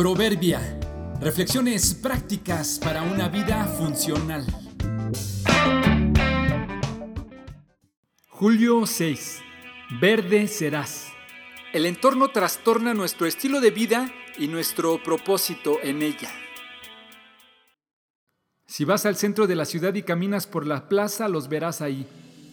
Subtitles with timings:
[0.00, 0.80] Proverbia.
[1.20, 4.46] Reflexiones prácticas para una vida funcional.
[8.30, 9.42] Julio 6.
[10.00, 11.12] Verde serás.
[11.74, 16.30] El entorno trastorna nuestro estilo de vida y nuestro propósito en ella.
[18.66, 22.06] Si vas al centro de la ciudad y caminas por la plaza, los verás ahí,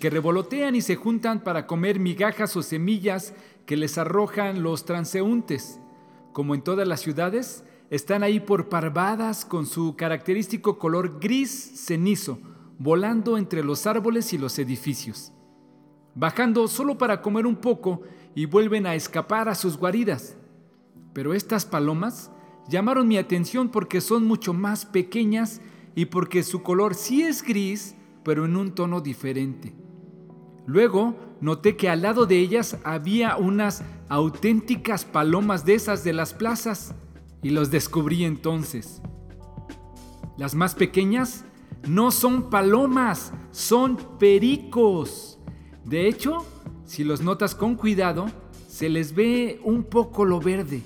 [0.00, 3.34] que revolotean y se juntan para comer migajas o semillas
[3.66, 5.78] que les arrojan los transeúntes.
[6.34, 12.40] Como en todas las ciudades, están ahí por parvadas con su característico color gris cenizo,
[12.76, 15.32] volando entre los árboles y los edificios.
[16.16, 18.02] Bajando solo para comer un poco
[18.34, 20.36] y vuelven a escapar a sus guaridas.
[21.12, 22.32] Pero estas palomas
[22.68, 25.60] llamaron mi atención porque son mucho más pequeñas
[25.94, 29.72] y porque su color sí es gris, pero en un tono diferente.
[30.66, 36.32] Luego noté que al lado de ellas había unas auténticas palomas de esas de las
[36.32, 36.94] plazas
[37.42, 39.02] y los descubrí entonces.
[40.38, 41.44] Las más pequeñas
[41.86, 45.38] no son palomas, son pericos.
[45.84, 46.46] De hecho,
[46.86, 48.26] si los notas con cuidado,
[48.66, 50.80] se les ve un poco lo verde.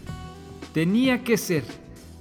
[0.75, 1.65] Tenía que ser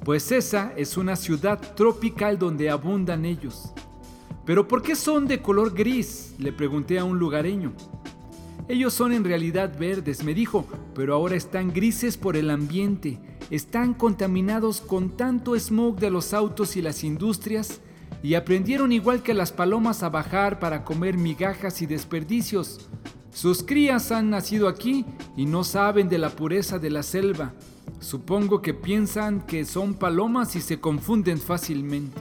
[0.06, 3.74] pues esa es una ciudad tropical donde abundan ellos.
[4.46, 6.34] ¿Pero por qué son de color gris?
[6.38, 7.74] le pregunté a un lugareño.
[8.70, 13.18] Ellos son en realidad verdes, me dijo, pero ahora están grises por el ambiente,
[13.50, 17.80] están contaminados con tanto smog de los autos y las industrias,
[18.22, 22.90] y aprendieron igual que las palomas a bajar para comer migajas y desperdicios.
[23.32, 25.06] Sus crías han nacido aquí
[25.38, 27.54] y no saben de la pureza de la selva.
[28.00, 32.20] Supongo que piensan que son palomas y se confunden fácilmente.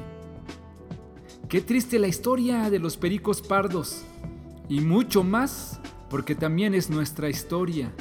[1.49, 4.03] Qué triste la historia de los pericos pardos.
[4.69, 5.81] Y mucho más
[6.17, 7.93] porque también es nuestra historia.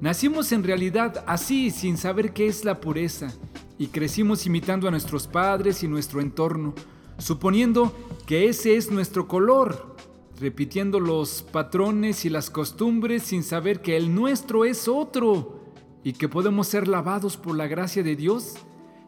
[0.00, 3.34] Nacimos en realidad así sin saber qué es la pureza
[3.76, 6.72] y crecimos imitando a nuestros padres y nuestro entorno,
[7.18, 9.94] suponiendo que ese es nuestro color,
[10.40, 15.60] repitiendo los patrones y las costumbres sin saber que el nuestro es otro
[16.02, 18.54] y que podemos ser lavados por la gracia de Dios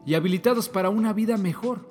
[0.05, 1.89] y habilitados para una vida mejor.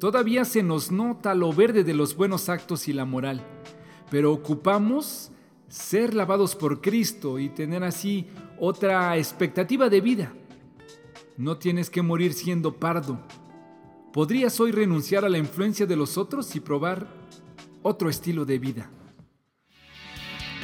[0.00, 3.46] Todavía se nos nota lo verde de los buenos actos y la moral,
[4.10, 5.30] pero ocupamos
[5.68, 8.26] ser lavados por Cristo y tener así
[8.58, 10.32] otra expectativa de vida.
[11.36, 13.18] No tienes que morir siendo pardo.
[14.12, 17.08] Podrías hoy renunciar a la influencia de los otros y probar
[17.82, 18.90] otro estilo de vida.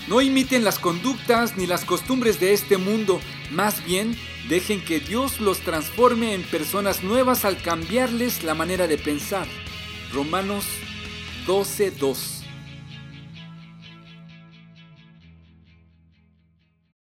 [0.08, 3.20] No imiten las conductas ni las costumbres de este mundo,
[3.52, 4.16] más bien
[4.48, 9.46] dejen que Dios los transforme en personas nuevas al cambiarles la manera de pensar.
[10.12, 10.64] Romanos
[11.46, 12.39] 12:2